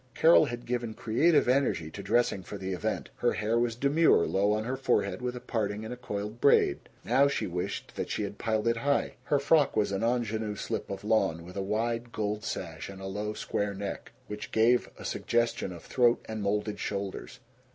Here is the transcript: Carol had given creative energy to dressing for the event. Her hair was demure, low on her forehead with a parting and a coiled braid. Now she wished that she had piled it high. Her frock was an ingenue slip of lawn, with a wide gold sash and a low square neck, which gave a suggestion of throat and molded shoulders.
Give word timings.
Carol 0.15 0.45
had 0.45 0.65
given 0.65 0.95
creative 0.95 1.47
energy 1.47 1.91
to 1.91 2.01
dressing 2.01 2.41
for 2.41 2.57
the 2.57 2.73
event. 2.73 3.11
Her 3.17 3.33
hair 3.33 3.59
was 3.59 3.75
demure, 3.75 4.25
low 4.25 4.51
on 4.51 4.63
her 4.63 4.75
forehead 4.75 5.21
with 5.21 5.35
a 5.35 5.39
parting 5.39 5.85
and 5.85 5.93
a 5.93 5.95
coiled 5.95 6.41
braid. 6.41 6.79
Now 7.05 7.27
she 7.27 7.45
wished 7.45 7.95
that 7.97 8.09
she 8.09 8.23
had 8.23 8.39
piled 8.39 8.67
it 8.67 8.77
high. 8.77 9.13
Her 9.25 9.37
frock 9.37 9.77
was 9.77 9.91
an 9.91 10.01
ingenue 10.03 10.55
slip 10.55 10.89
of 10.89 11.03
lawn, 11.03 11.43
with 11.45 11.55
a 11.55 11.61
wide 11.61 12.11
gold 12.11 12.43
sash 12.43 12.89
and 12.89 12.99
a 12.99 13.05
low 13.05 13.33
square 13.33 13.75
neck, 13.75 14.11
which 14.25 14.49
gave 14.51 14.89
a 14.97 15.05
suggestion 15.05 15.71
of 15.71 15.83
throat 15.83 16.25
and 16.27 16.41
molded 16.41 16.79
shoulders. 16.79 17.39